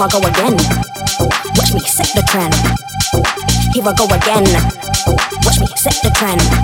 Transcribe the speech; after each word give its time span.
I 0.00 0.08
go 0.08 0.18
again. 0.20 0.56
Watch 1.56 1.74
me 1.74 1.80
set 1.80 2.06
the 2.14 2.22
trend. 2.26 2.54
Here 3.74 3.84
I 3.84 3.92
go 3.92 4.06
again. 4.06 4.44
Watch 5.44 5.60
me 5.60 5.66
set 5.76 5.92
the 6.02 6.10
trend. 6.14 6.59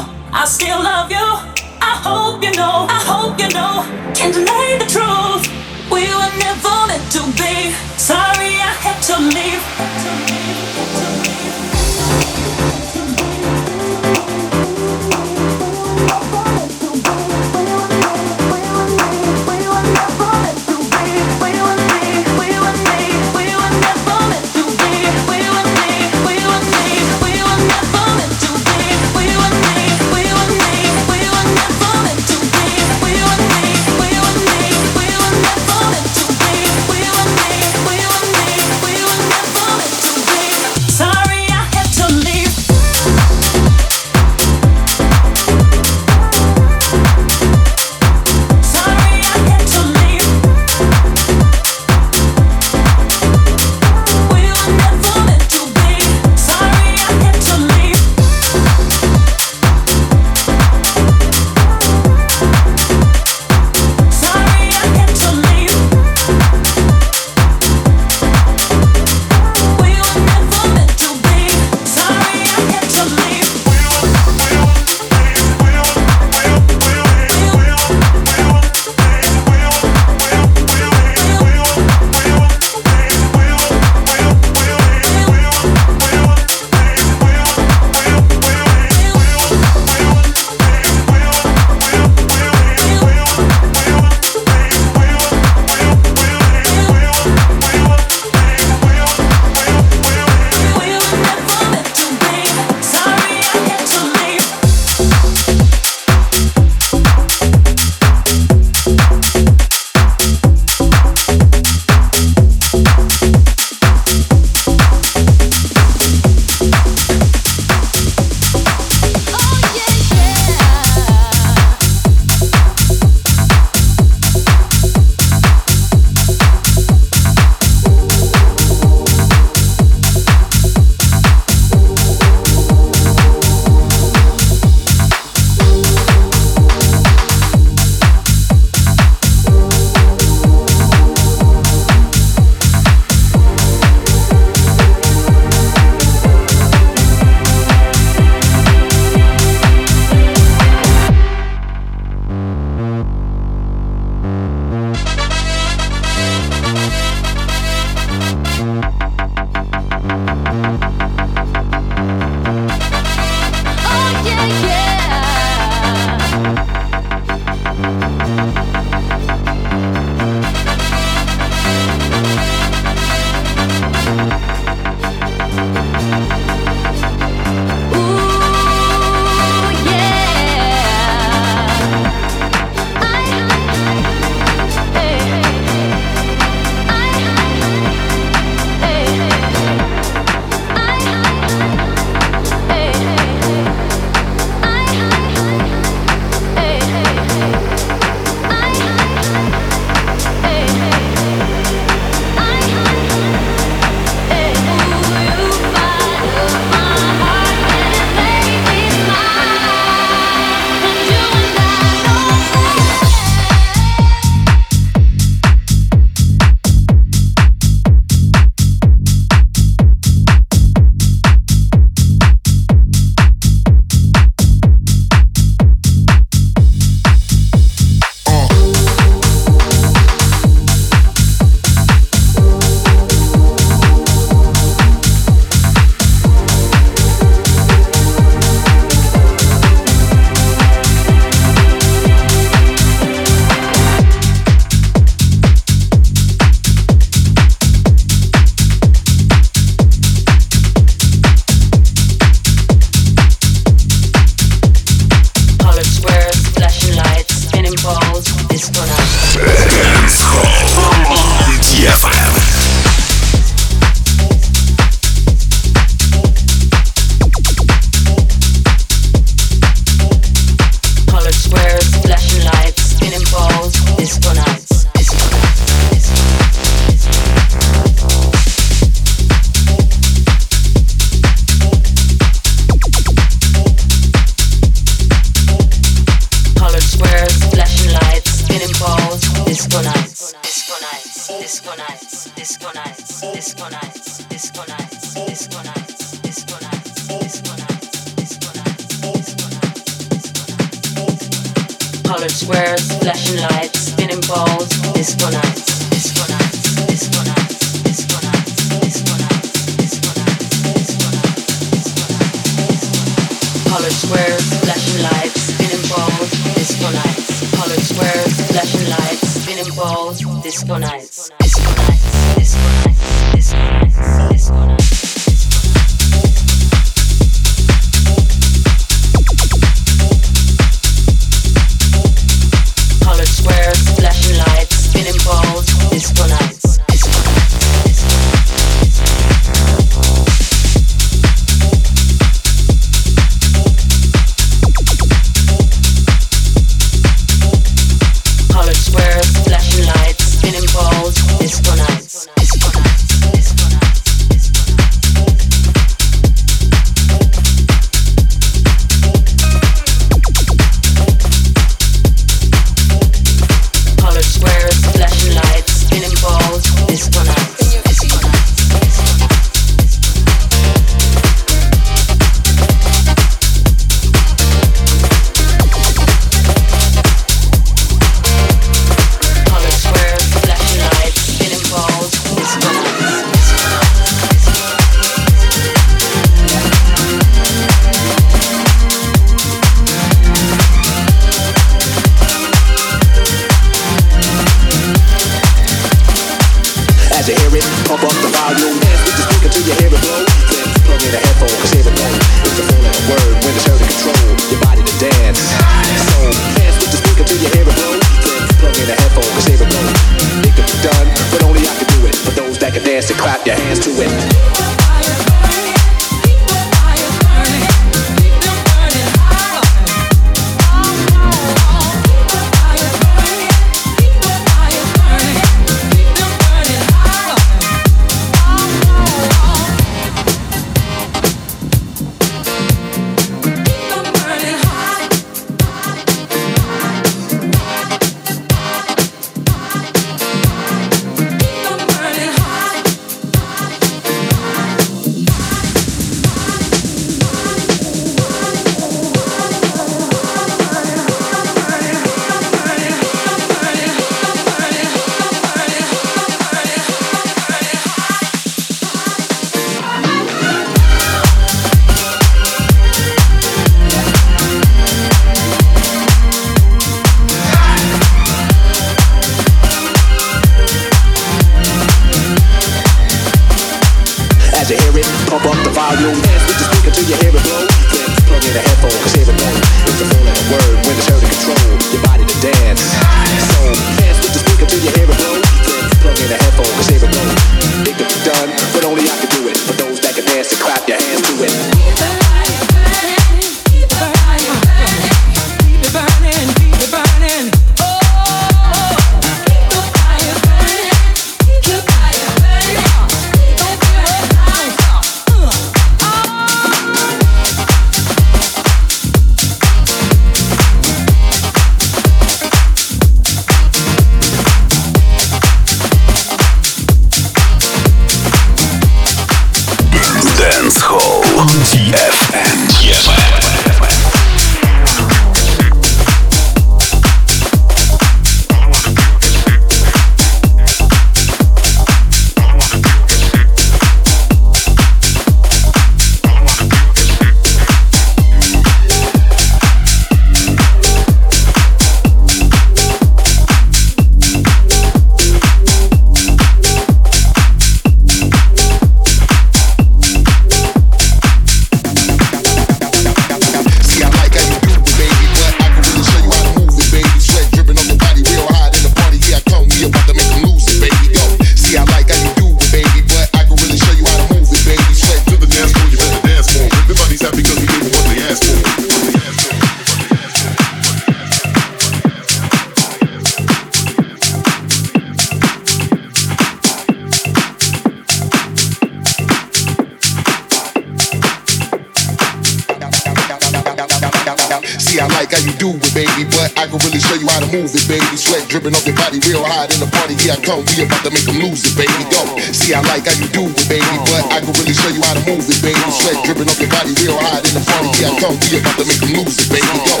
sweat 588.32 588.48
dripping 588.48 588.72
off 588.72 588.86
your 588.86 588.96
body 588.96 589.20
real 589.28 589.44
hot 589.44 589.68
in 589.76 589.80
the 589.84 589.90
party. 589.92 590.16
Yeah, 590.24 590.32
I 590.32 590.40
come. 590.40 590.64
We 590.72 590.88
about 590.88 591.04
to 591.04 591.12
make 591.12 591.28
them 591.28 591.36
lose 591.44 591.68
it, 591.68 591.76
baby. 591.76 592.04
Go. 592.08 592.24
See, 592.56 592.72
I 592.72 592.80
like 592.88 593.04
how 593.04 593.12
you 593.20 593.28
do 593.28 593.44
it, 593.44 593.68
baby. 593.68 593.84
But 594.08 594.24
I 594.32 594.40
can 594.40 594.56
really 594.56 594.72
show 594.72 594.88
you 594.88 595.04
how 595.04 595.12
to 595.12 595.22
move 595.28 595.44
it, 595.44 595.60
baby. 595.60 595.76
Sweat 595.92 596.16
dripping 596.24 596.48
off 596.48 596.56
your 596.56 596.72
body 596.72 596.96
real 597.04 597.20
hot 597.20 597.44
in 597.44 597.52
the 597.52 597.64
party. 597.68 597.92
Yeah, 598.00 598.08
I 598.08 598.16
come. 598.16 598.40
We 598.48 598.56
about 598.56 598.80
to 598.80 598.88
make 598.88 599.04
them 599.04 599.20
lose 599.20 599.36
it, 599.36 599.52
baby. 599.52 599.68
Go. 599.84 600.00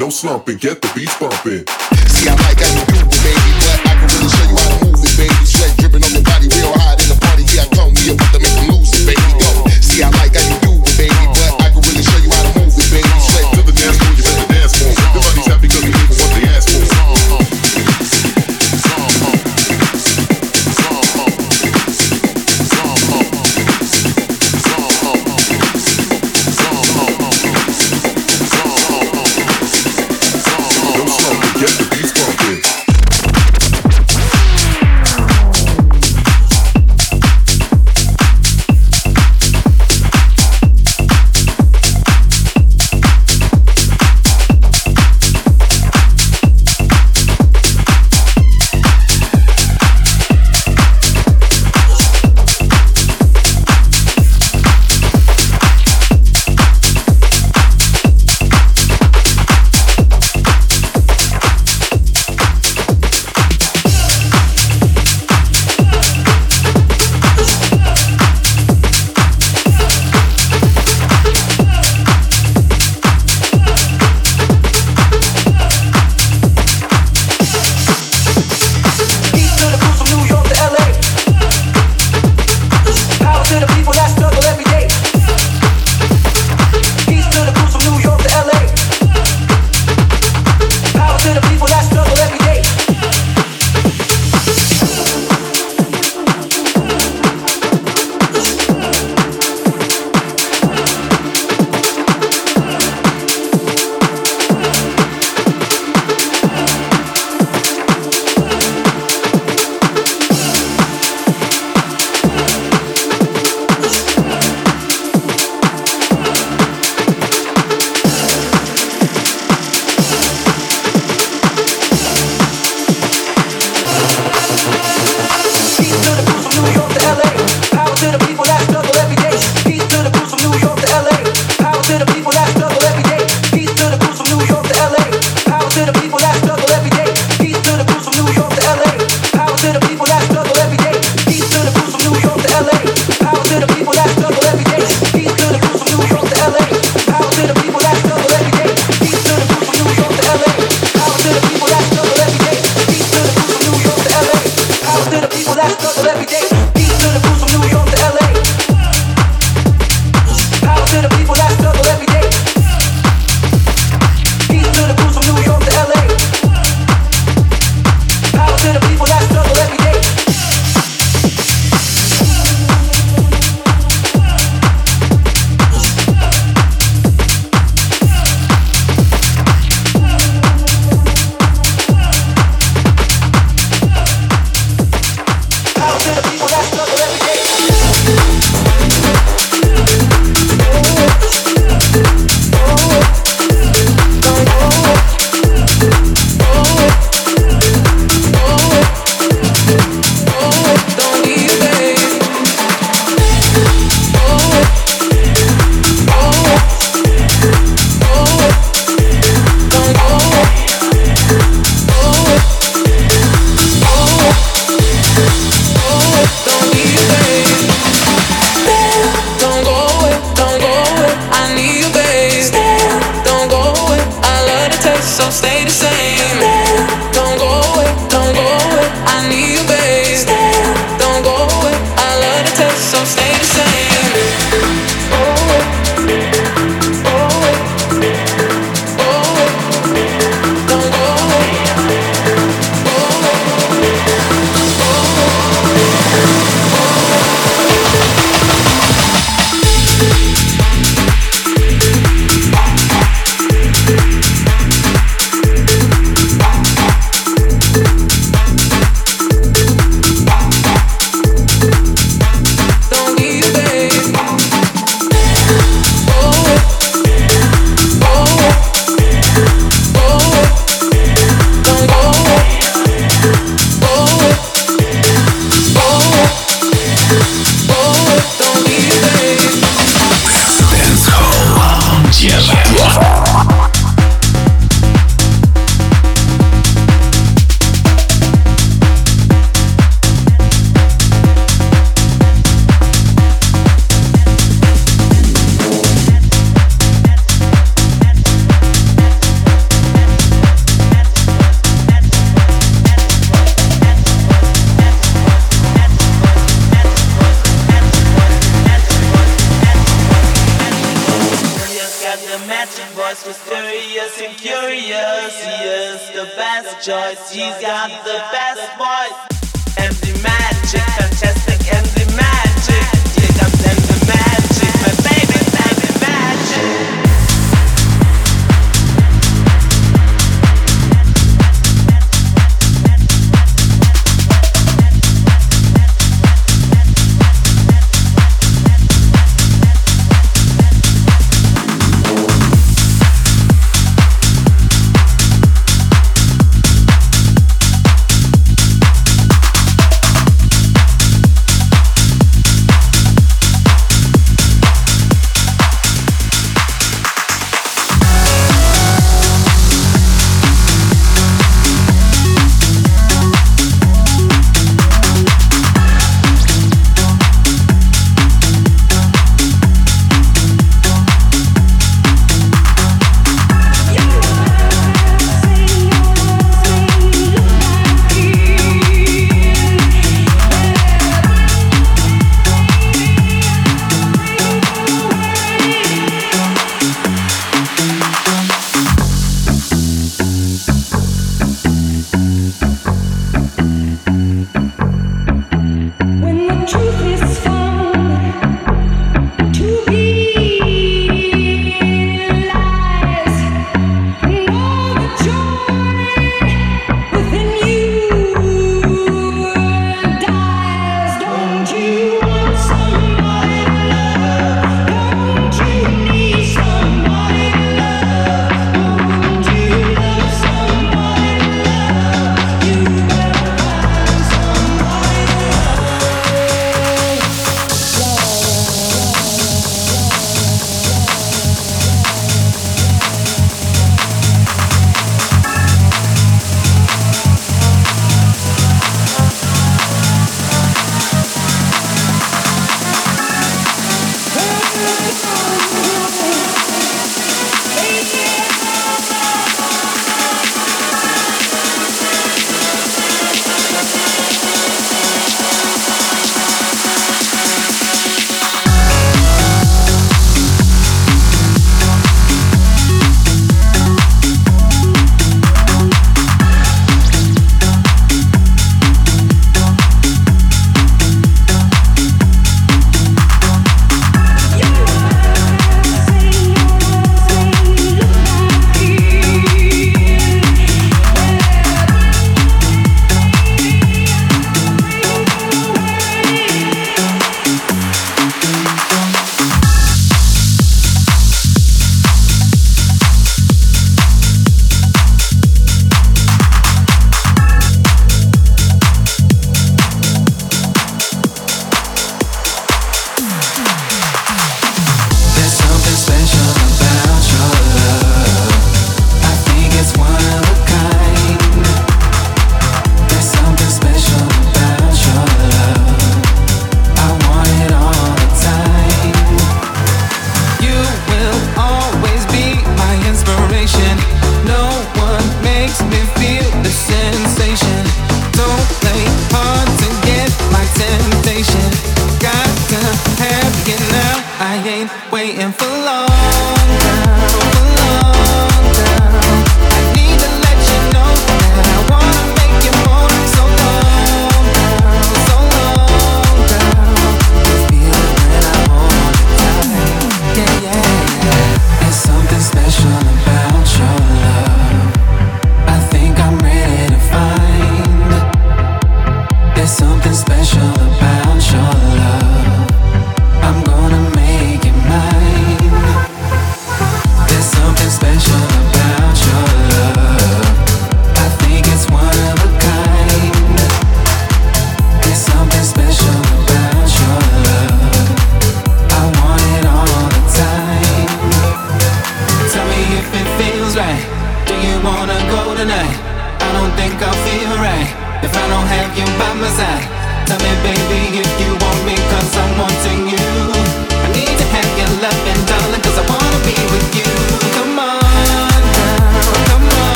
No 0.00 0.08
slumping, 0.08 0.56
get 0.56 0.80
the 0.80 0.88
beats 0.94 1.16
bumping. 1.20 1.68
See, 2.08 2.28
I 2.28 2.34
like 2.48 2.60
how 2.60 2.80
you 2.80 2.86
do 2.86 2.93
See, 9.94 10.02
I 10.02 10.10
like 10.10 10.33